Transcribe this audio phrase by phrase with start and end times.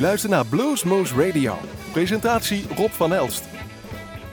[0.00, 1.54] luistert naar Bluesmoose Radio.
[1.92, 3.44] Presentatie Rob van Elst.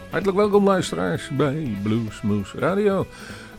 [0.10, 3.06] Hartelijk welkom luisteraars bij Bluesmoose Radio.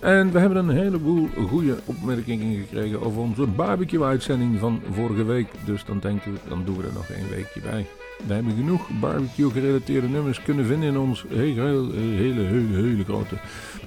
[0.00, 5.48] En we hebben een heleboel goede opmerkingen gekregen over onze barbecue-uitzending van vorige week.
[5.64, 7.86] Dus dan denken we, dan doen we er nog één weekje bij.
[8.26, 13.34] We hebben genoeg barbecue-gerelateerde nummers kunnen vinden in ons hele, hele, hele, grote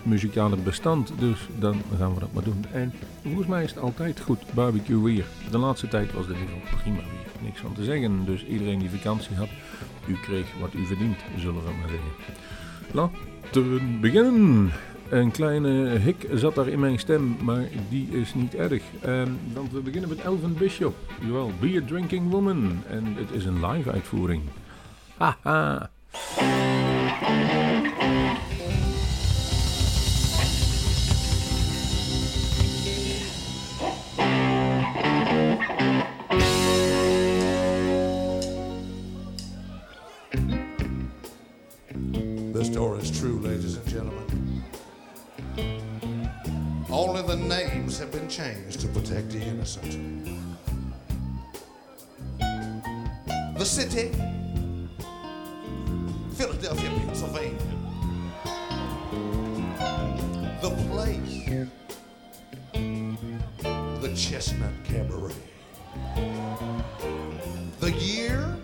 [0.04, 1.14] muzikale bestand.
[1.20, 2.66] Dus dan gaan we dat maar doen.
[2.72, 2.94] En
[3.24, 5.26] volgens mij is het altijd goed barbecue weer.
[5.52, 7.31] De laatste tijd was het heel prima weer.
[7.42, 8.26] Niks van te zeggen.
[8.26, 9.50] Dus iedereen die vakantie had,
[10.08, 12.12] u kreeg wat u verdient, zullen we maar zeggen.
[12.92, 14.72] Laten we beginnen.
[15.10, 18.84] Een kleine hik zat daar in mijn stem, maar die is niet erg.
[19.06, 20.96] Um, want we beginnen met Elvin Bishop.
[21.22, 22.84] Jawel, Be a Drinking Woman.
[22.90, 24.42] En het is een live uitvoering.
[25.18, 25.90] Haha.
[42.82, 44.64] Story is true, ladies and gentlemen.
[46.90, 50.28] Only the names have been changed to protect the innocent.
[52.40, 54.10] The city,
[56.34, 57.60] Philadelphia, Pennsylvania.
[60.64, 61.68] The place,
[64.02, 65.36] the Chestnut Cabaret.
[67.80, 68.58] The year,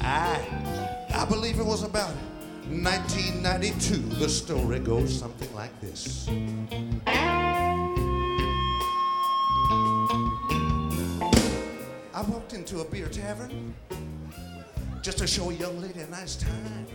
[0.00, 0.40] I,
[1.14, 2.14] I believe it was about
[2.70, 3.96] 1992.
[4.18, 6.28] The story goes something like this.
[12.14, 13.74] I walked into a beer tavern
[15.02, 16.86] just to show a young lady a nice time.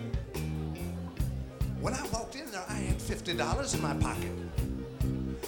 [1.81, 4.31] When I walked in there, I had $50 in my pocket.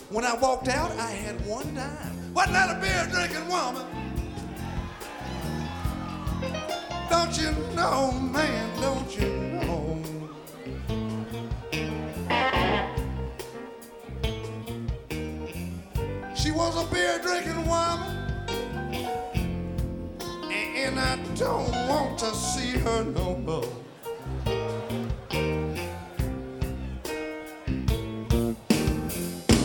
[0.09, 2.33] When I walked out, I had one dime.
[2.33, 3.85] Wasn't that a beer drinking woman?
[7.09, 9.50] Don't you know, man, don't you
[17.01, 18.11] beer drinking woman,
[20.51, 23.73] and I don't want to see her no more.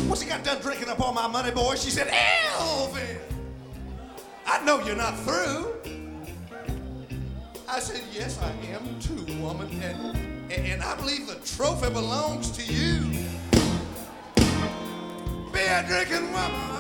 [0.09, 2.09] When she got done drinking up all my money, boy, she said,
[2.59, 3.19] Elvin,
[4.47, 5.75] I know you're not through.
[7.69, 10.17] I said, Yes, I am too, woman, and,
[10.51, 13.11] and I believe the trophy belongs to you.
[15.53, 16.76] Beer drinking woman,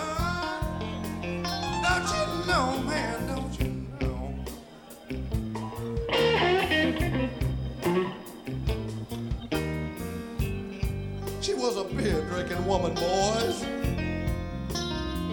[12.36, 13.62] drinking woman, boys.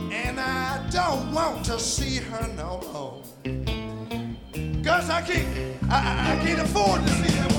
[0.09, 3.21] And I don't want to see her no more.
[4.85, 7.52] Cause I can't, I, I- can't afford to see that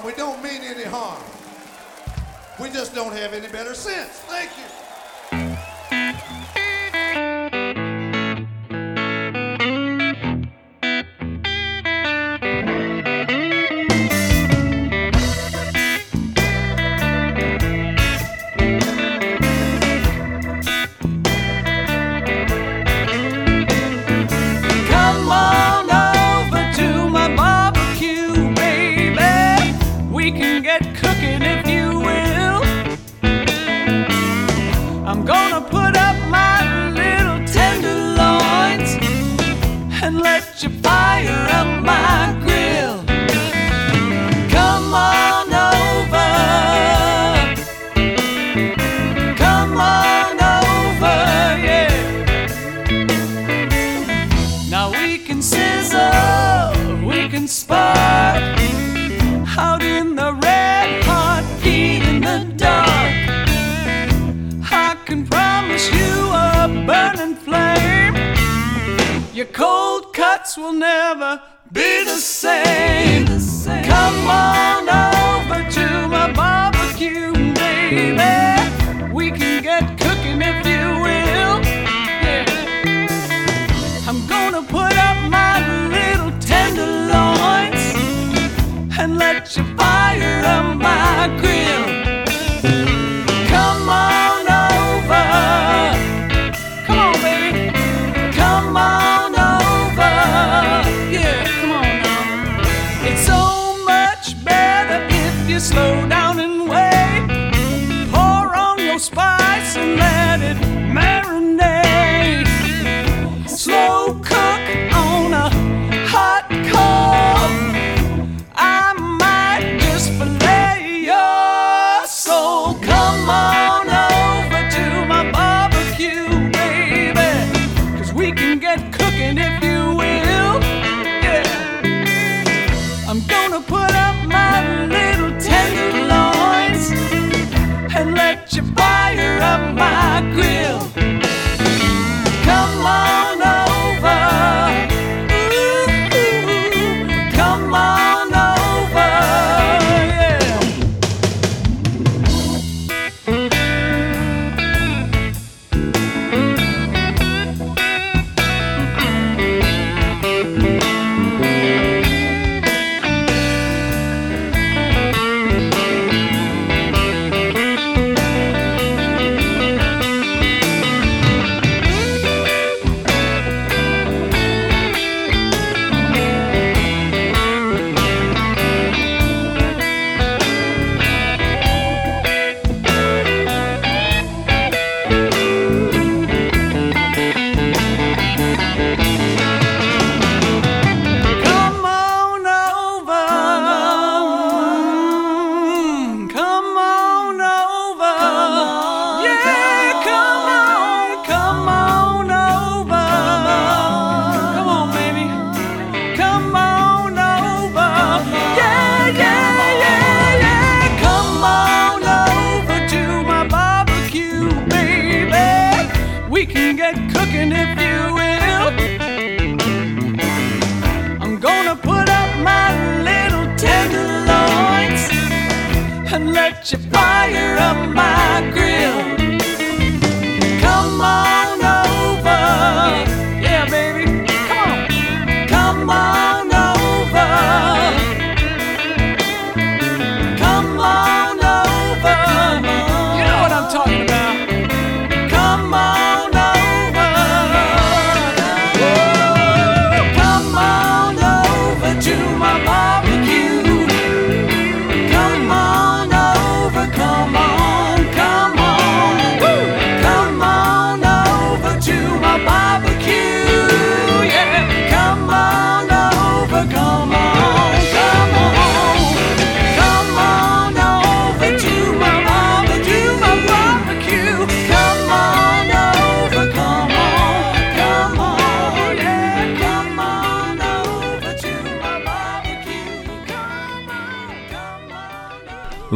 [0.00, 0.06] harm.
[0.06, 1.22] We don't mean any harm.
[2.60, 4.09] We just don't have any better sense.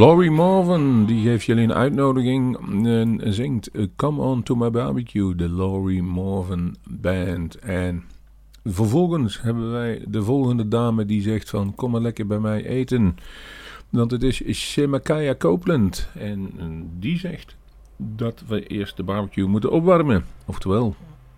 [0.05, 5.49] Laurie Marvin, die geeft jullie een uitnodiging en zingt Come On To My Barbecue, de
[5.49, 7.59] Laurie Marvin Band.
[7.59, 8.05] En
[8.65, 13.17] vervolgens hebben wij de volgende dame die zegt van kom maar lekker bij mij eten.
[13.91, 16.51] Want het is Shemakaya Copeland en
[16.99, 17.57] die zegt
[17.97, 20.25] dat we eerst de barbecue moeten opwarmen.
[20.45, 20.95] Oftewel,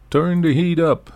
[0.08, 1.15] turn the heat up.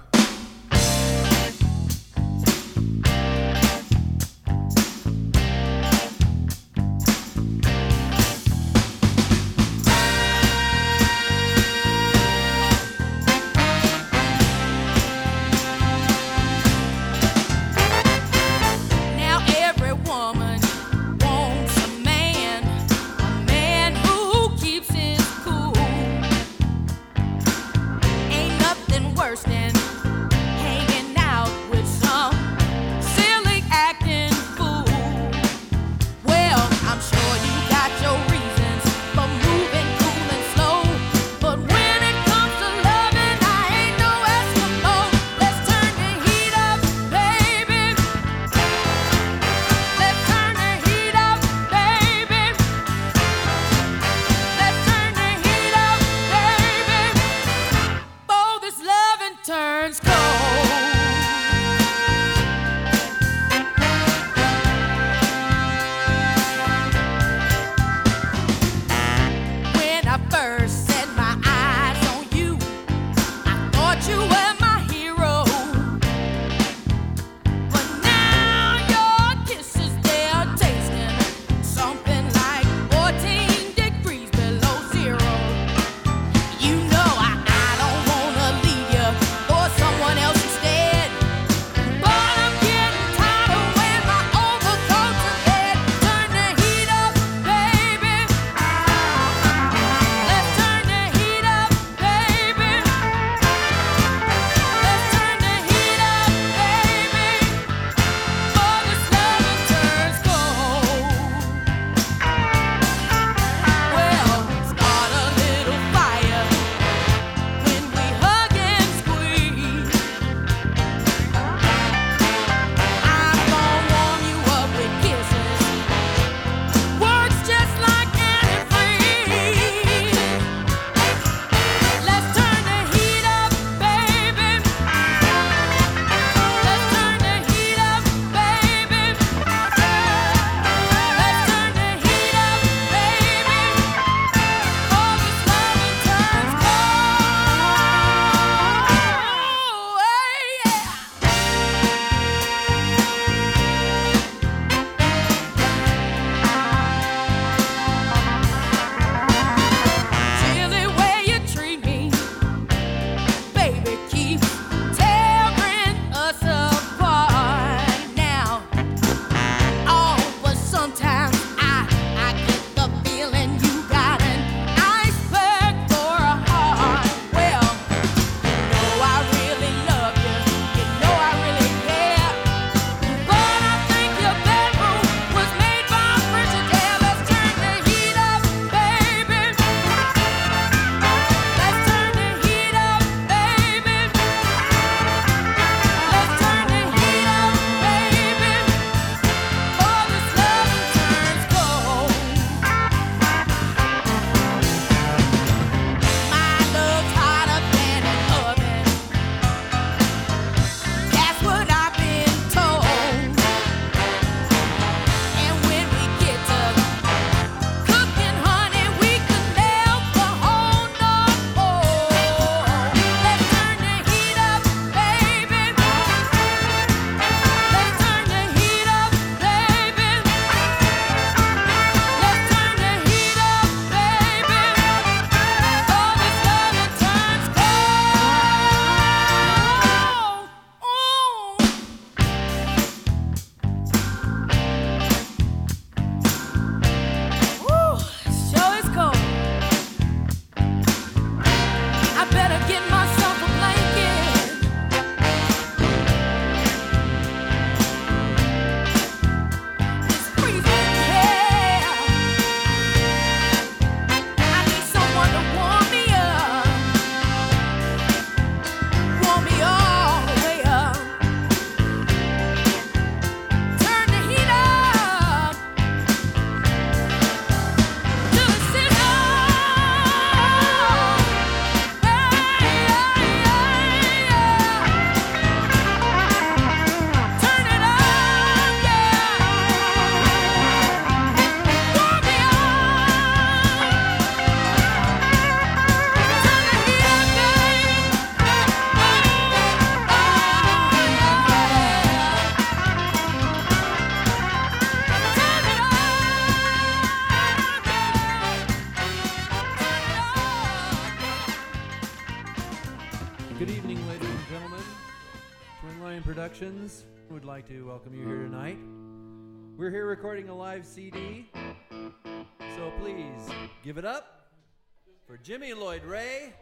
[325.50, 326.52] Jimmy Lloyd Rea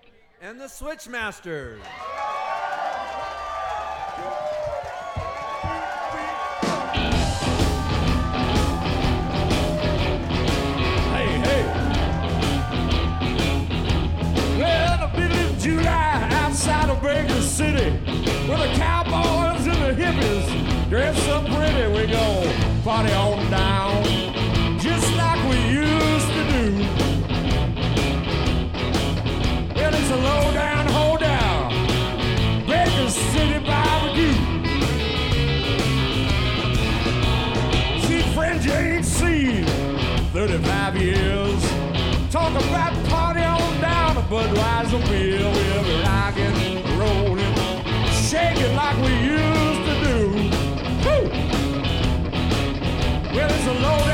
[0.41, 1.77] and the Switchmasters.
[16.31, 17.91] outside of Baker City
[18.49, 21.93] where the cowboys and the hippies dress up pretty.
[21.95, 24.48] We go party on down.
[30.11, 30.23] It's a
[33.11, 34.33] City barbecue.
[38.07, 39.67] See friends you ain't seen
[40.33, 41.63] 35 years.
[42.31, 44.99] Talk about party on down Budweiser.
[45.11, 45.53] We'll
[46.05, 46.57] rocking,
[46.99, 47.55] rolling,
[48.11, 50.19] shaking like we used to do.
[51.05, 51.23] Woo!
[53.35, 54.08] Well, it's a low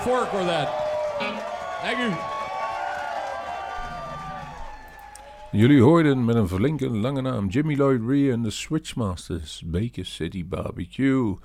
[0.00, 0.32] fork
[5.52, 10.46] Jullie hoorden met een verlinken lange naam Jimmy Lloyd Ree en de Switchmasters, Baker City
[10.46, 11.36] Barbecue.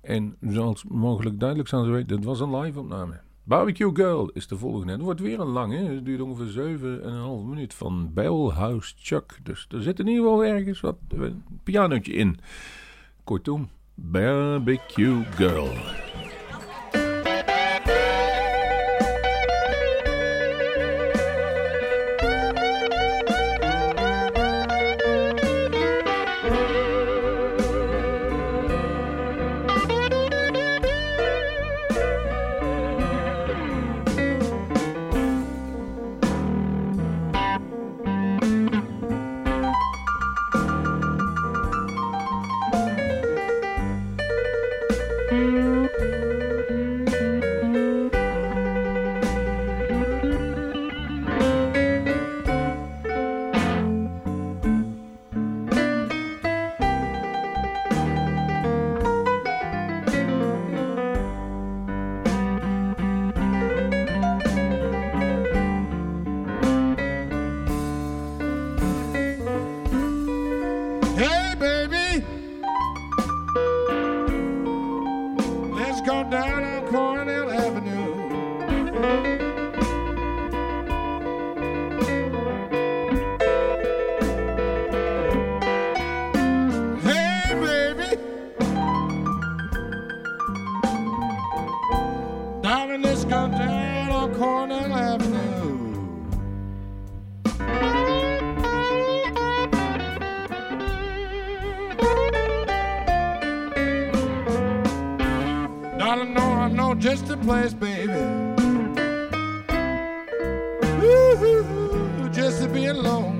[0.00, 3.20] En zoals mogelijk duidelijk zijn ze weten, dit was een live opname.
[3.44, 4.92] Barbecue Girl is de volgende.
[4.92, 5.76] Het wordt weer een lange.
[5.76, 6.84] Het duurt ongeveer 7,5
[7.48, 9.38] minuut van Bijlhouse Chuck.
[9.42, 12.38] Dus er zit in ieder geval ergens wat een pianootje in.
[13.24, 15.70] Kortom, Barbecue Girl.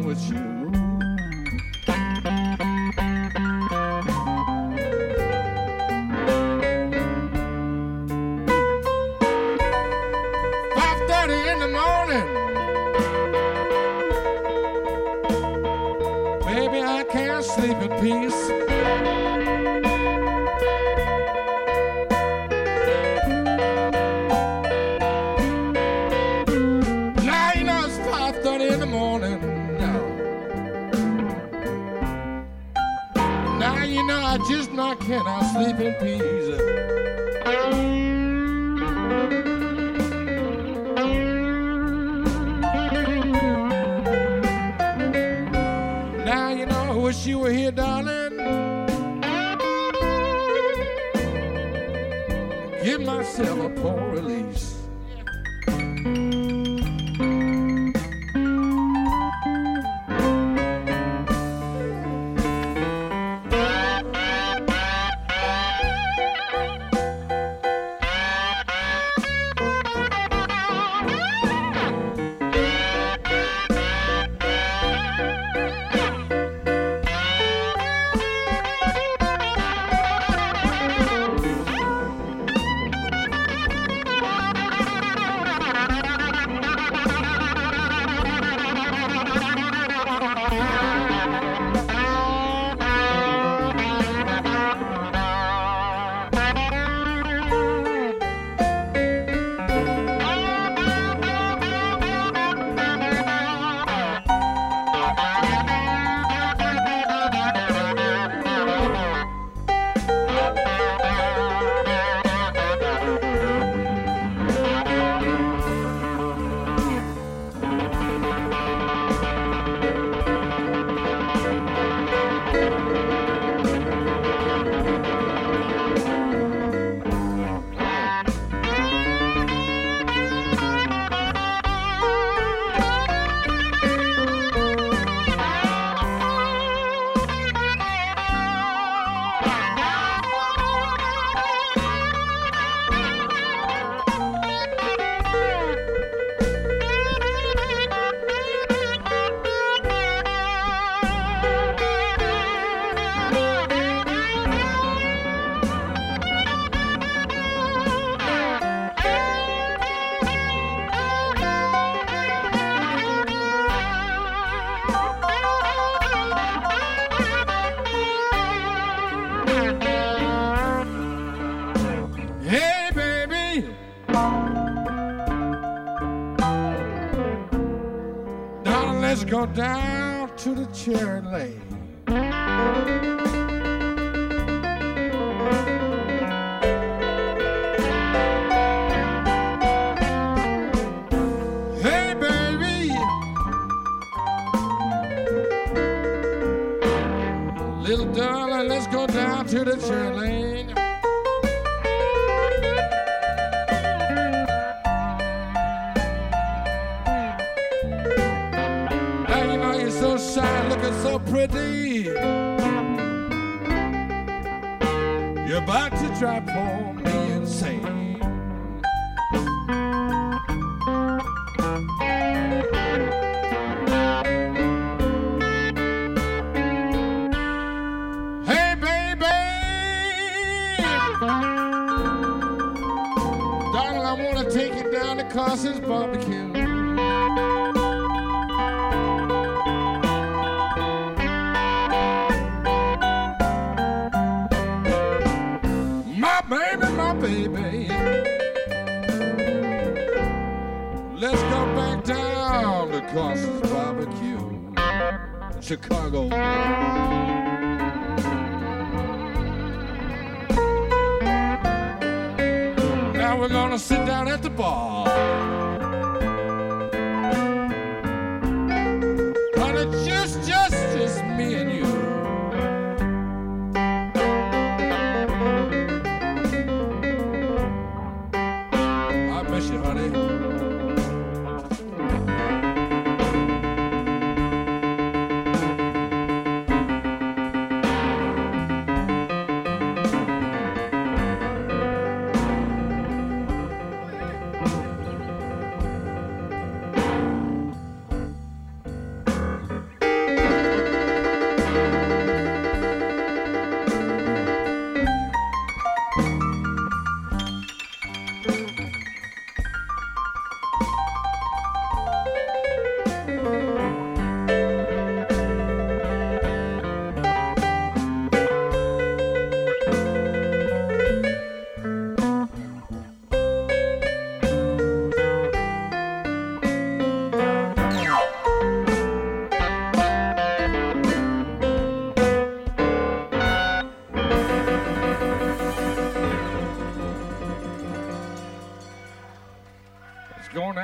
[0.00, 0.81] with you.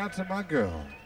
[0.08, 0.97] Out to my girl.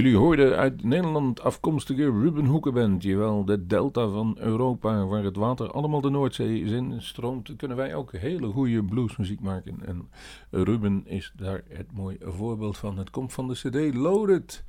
[0.00, 3.02] Jullie hoorden uit Nederland afkomstige Ruben Hoekenband.
[3.02, 7.76] Jawel, de delta van Europa, waar het water allemaal de Noordzee is in stroomt, kunnen
[7.76, 9.78] wij ook hele goede bluesmuziek maken.
[9.86, 10.08] En
[10.50, 12.98] Ruben is daar het mooie voorbeeld van.
[12.98, 14.64] Het komt van de CD Loaded.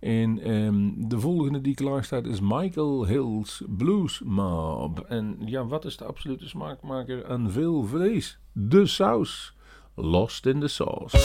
[0.00, 5.00] En ehm, de volgende die klaar staat is Michael Hill's Blues Mob.
[5.00, 8.38] En ja, wat is de absolute smaakmaker aan veel vlees?
[8.52, 9.54] De saus.
[9.94, 11.16] Lost in the sauce.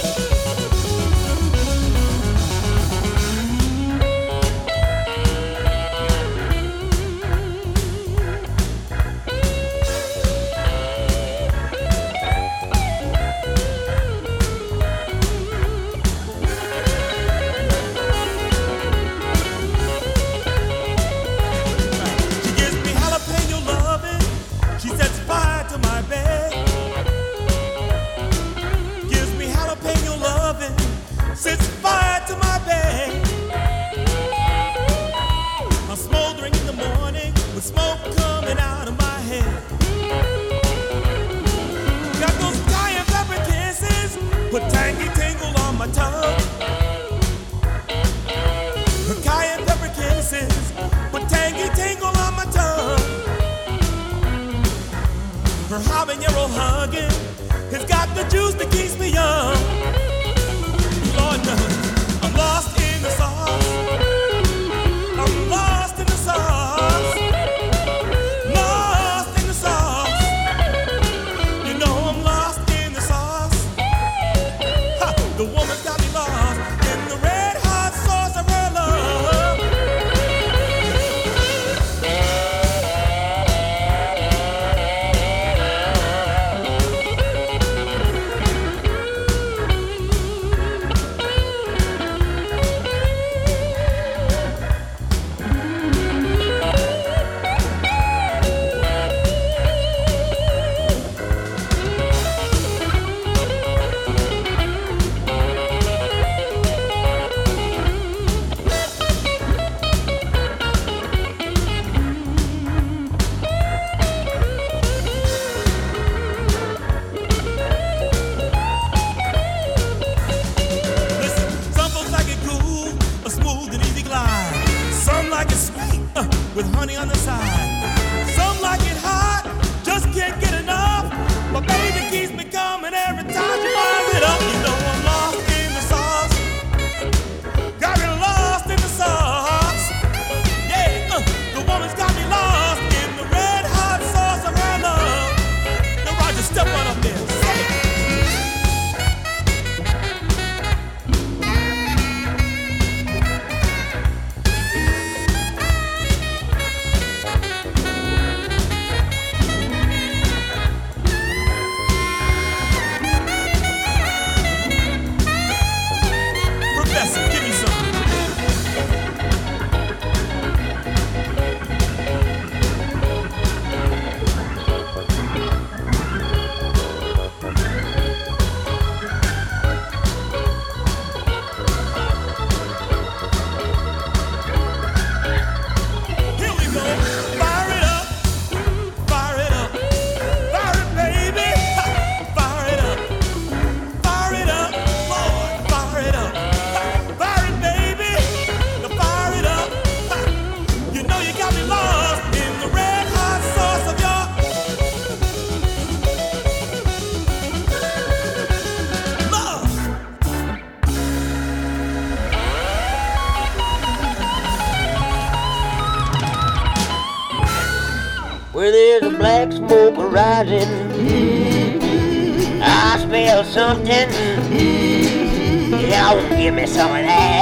[223.69, 224.09] something?
[224.49, 227.38] Mm, yeah, give me some of that.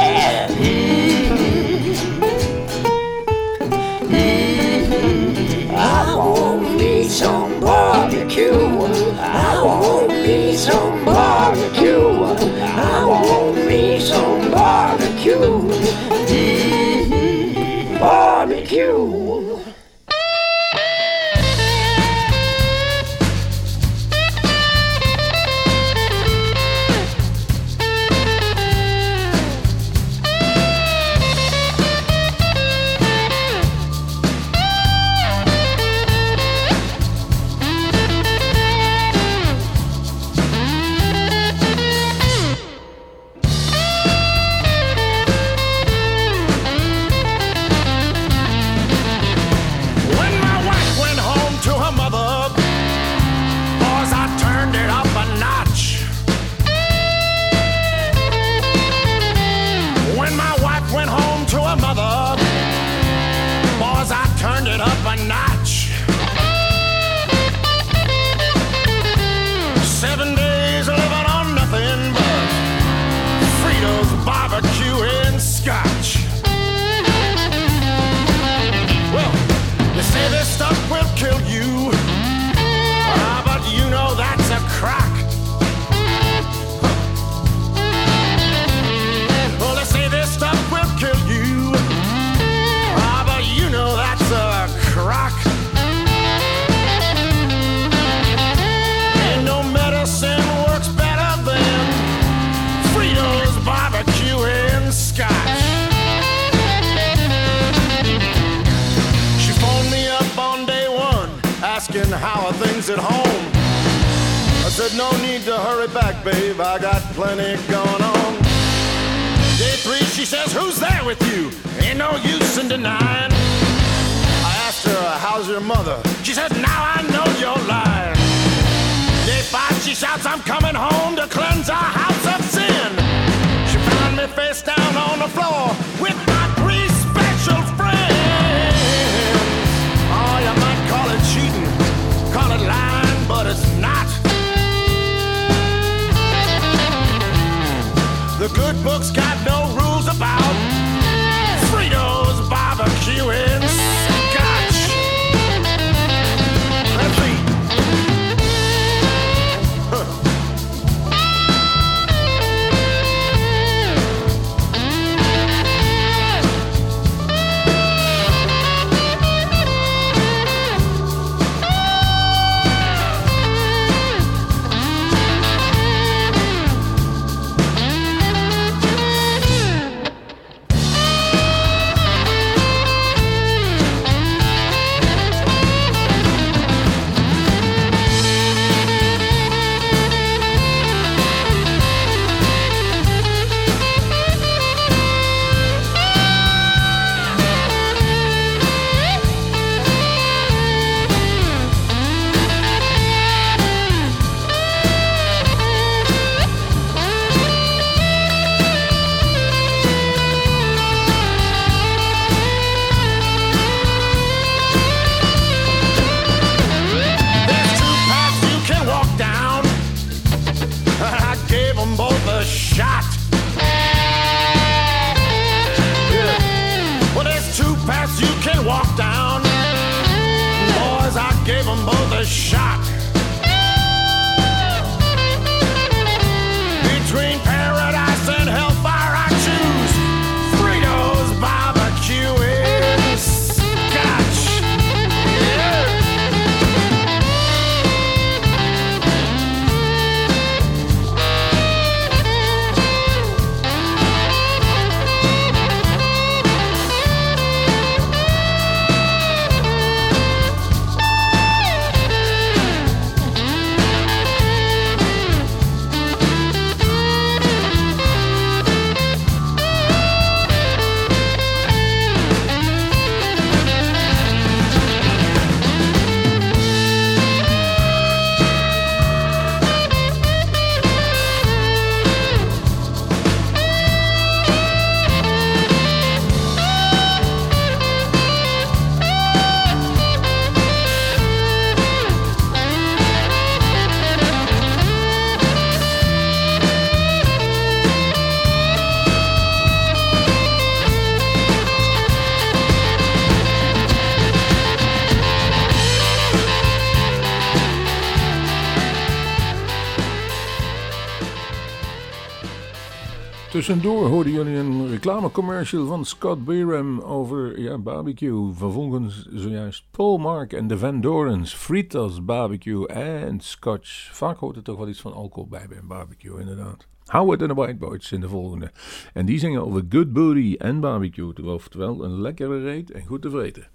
[313.68, 318.54] Tussendoor hoorden jullie een reclamecommercial van Scott Beerham over ja, barbecue.
[318.54, 324.16] Vervolgens zojuist Paul Mark en de Van Dorens, Fritas barbecue en Scotch.
[324.16, 326.88] Vaak hoort er toch wel iets van alcohol bij bij een barbecue, inderdaad.
[327.06, 328.72] Howard en de Whiteboys in de volgende.
[329.14, 333.30] En die zingen over good booty en barbecue, oftewel een lekkere reet en goed te
[333.30, 333.68] vreten.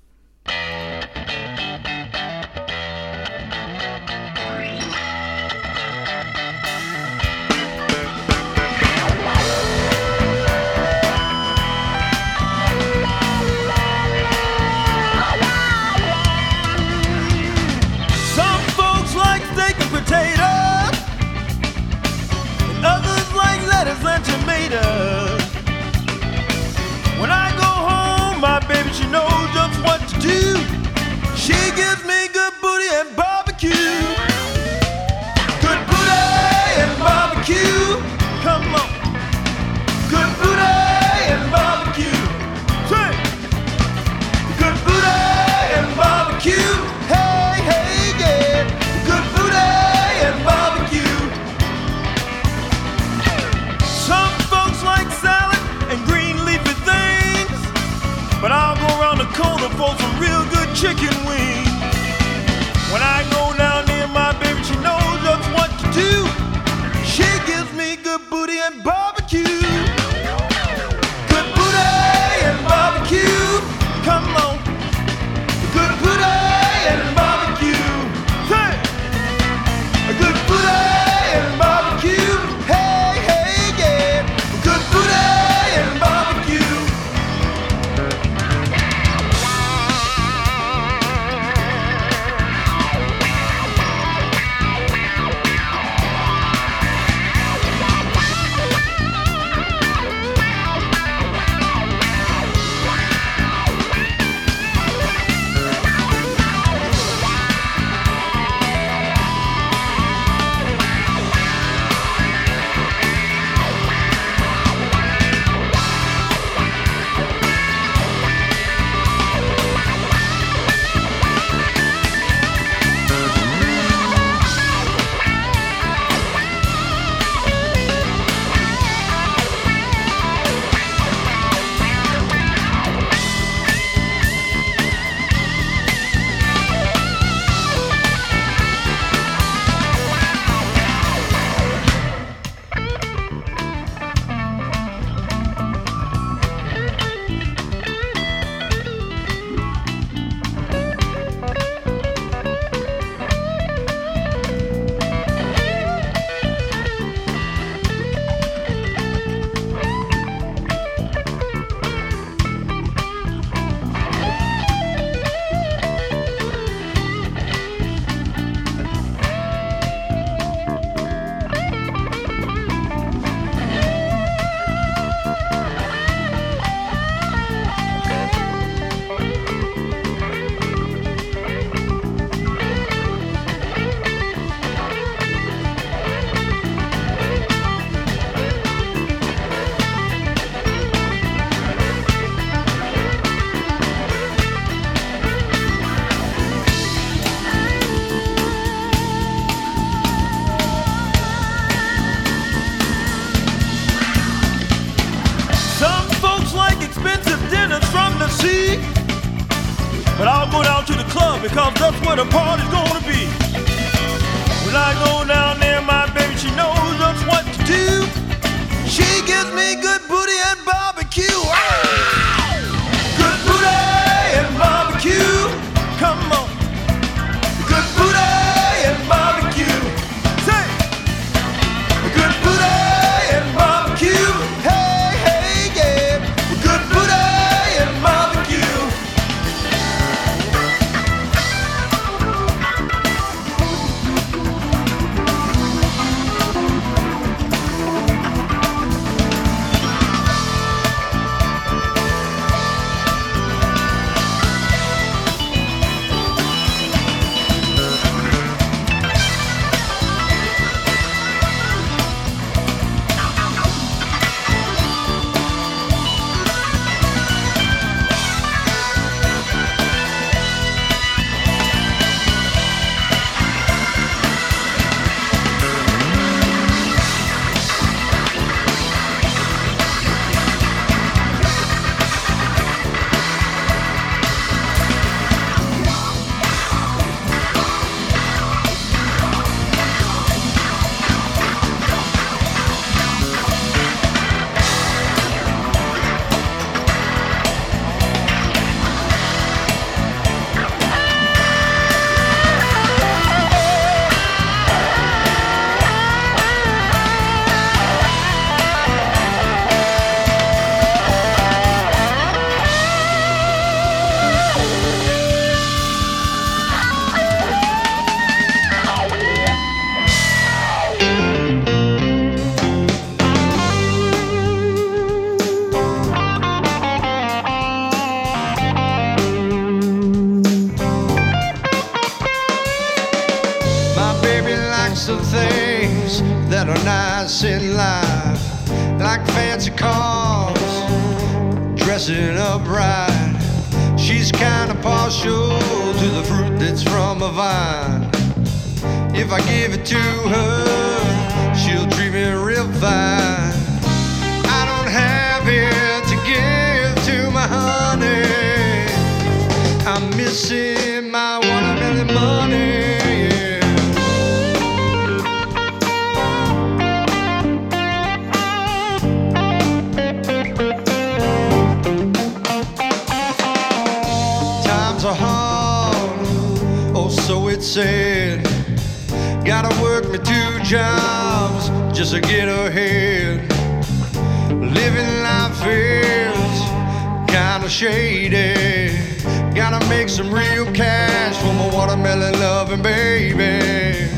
[390.74, 394.08] cash for my watermelon loving baby.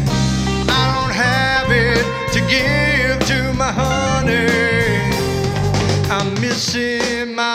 [0.68, 4.46] I don't have it to give to my honey.
[6.10, 7.53] I'm missing my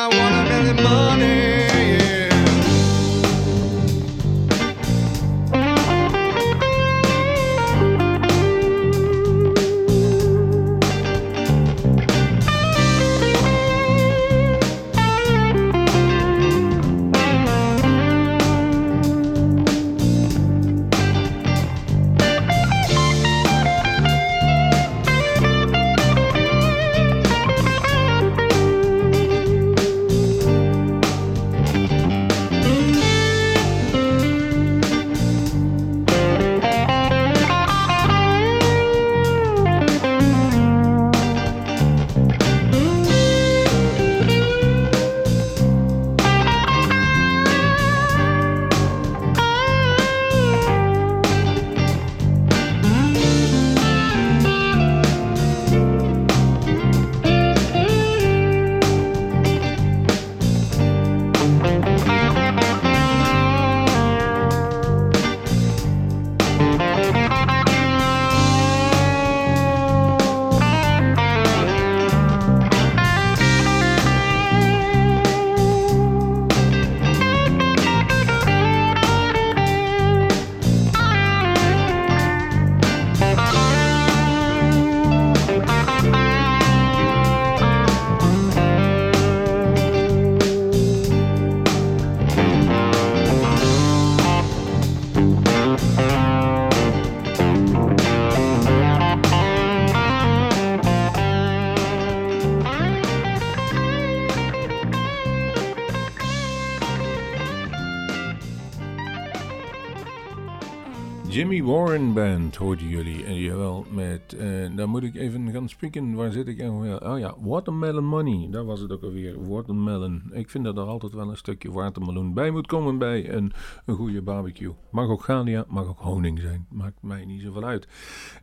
[111.50, 113.26] Jimmy Warren Band hoorden jullie.
[113.26, 116.14] En jawel, met, eh, dan moet ik even gaan spieken.
[116.14, 116.58] Waar zit ik?
[116.58, 118.48] Ja, oh ja, Watermelon Money.
[118.52, 119.50] Daar was het ook alweer.
[119.50, 120.22] Watermelon.
[120.32, 123.52] Ik vind dat er altijd wel een stukje watermeloen bij moet komen bij een,
[123.86, 124.74] een goede barbecue.
[124.92, 126.66] Mag ook galia, mag ook honing zijn.
[126.72, 127.88] Maakt mij niet zoveel uit.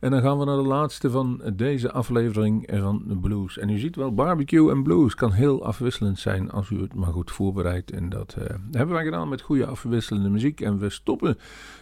[0.00, 3.58] En dan gaan we naar de laatste van deze aflevering van de blues.
[3.58, 7.12] En u ziet wel, barbecue en blues kan heel afwisselend zijn als u het maar
[7.12, 7.90] goed voorbereidt.
[7.90, 10.60] En dat eh, hebben wij gedaan met goede afwisselende muziek.
[10.60, 11.38] En we stoppen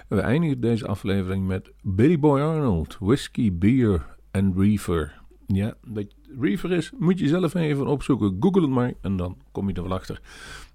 [0.08, 5.22] we eindigen deze aflevering met Billy Boy Arnold, Whiskey, Beer en Reefer.
[5.46, 6.06] Ja, dat
[6.40, 8.36] Reefer is, moet je zelf even opzoeken.
[8.40, 10.20] Google het maar en dan kom je er wel achter.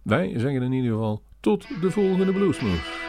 [0.02, 3.09] Wij zeggen in ieder geval tot de volgende Bluesmoes.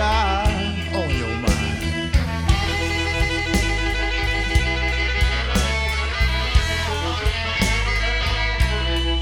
[0.00, 2.14] On your mind.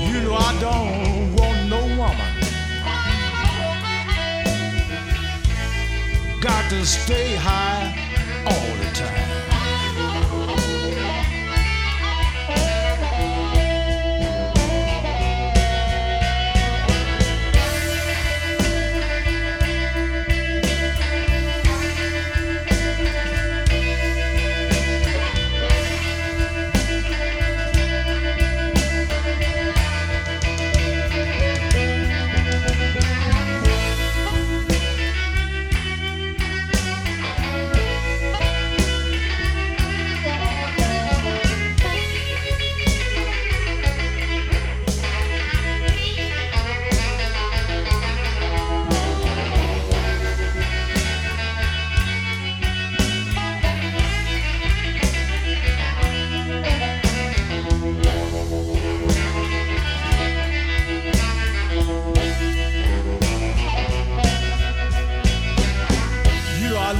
[0.02, 2.32] You know I don't want no woman.
[6.42, 7.95] Got to stay high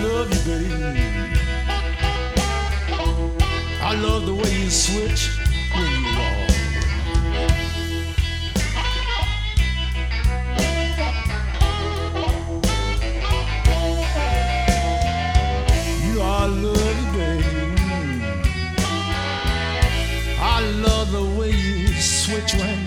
[0.02, 0.96] love you, baby.
[3.80, 5.30] I love the way you switch
[5.74, 6.50] when you walk.
[16.04, 17.76] You I love baby.
[20.38, 22.85] I love the way you switch when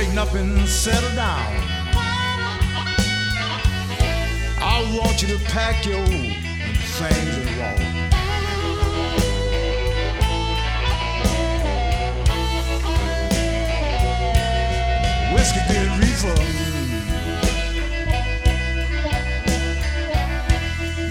[0.00, 1.62] straighten up and settle down?
[4.62, 7.78] I want you to pack your things and walk.
[15.34, 16.38] Whiskey, beer, reefer.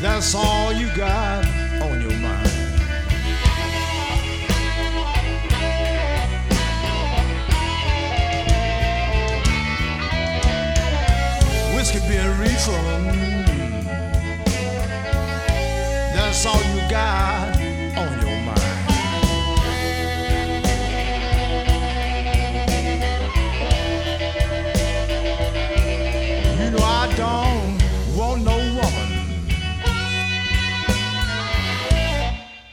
[0.02, 1.59] That's all you got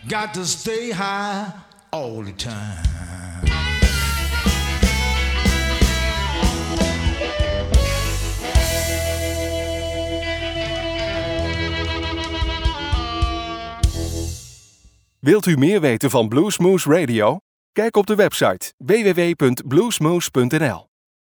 [0.08, 1.52] Got to stay high
[1.90, 2.84] all the time.
[15.20, 17.38] Wilt u meer weten van Bluesmoose Radio?
[17.72, 20.95] Kijk op de website www.bluesmoose.nl.